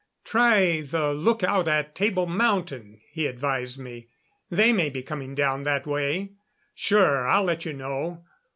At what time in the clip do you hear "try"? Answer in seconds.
0.23-0.81